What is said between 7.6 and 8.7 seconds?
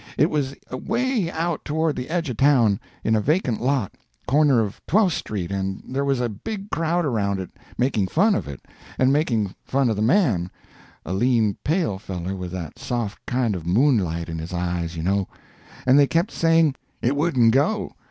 making fun of it,